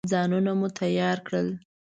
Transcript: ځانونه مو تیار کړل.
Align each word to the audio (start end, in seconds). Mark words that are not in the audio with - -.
ځانونه 0.11 0.51
مو 0.59 0.67
تیار 0.81 1.17
کړل. 1.27 1.47